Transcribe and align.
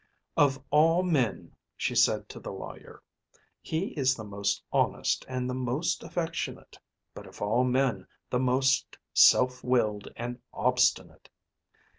"Of 0.35 0.59
all 0.71 1.03
men," 1.03 1.55
she 1.77 1.93
said 1.93 2.27
to 2.29 2.39
the 2.39 2.51
lawyer, 2.51 3.03
"he 3.61 3.89
is 3.89 4.15
the 4.15 4.23
most 4.23 4.63
honest 4.73 5.23
and 5.29 5.47
the 5.47 5.53
most 5.53 6.01
affectionate; 6.01 6.79
but 7.13 7.27
of 7.27 7.39
all 7.39 7.63
men 7.63 8.07
the 8.27 8.39
most 8.39 8.97
self 9.13 9.63
willed 9.63 10.07
and 10.15 10.39
obstinate. 10.55 11.29